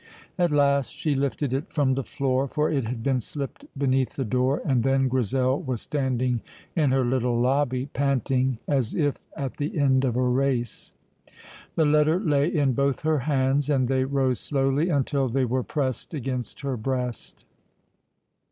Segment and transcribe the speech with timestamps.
[0.35, 4.25] At last she lifted it from the floor, for it had been slipped beneath the
[4.25, 6.41] door, and then Grizel was standing
[6.75, 10.91] in her little lobby, panting as if at the end of a race.
[11.75, 16.15] The letter lay in both her hands, and they rose slowly until they were pressed
[16.15, 17.45] against her breast.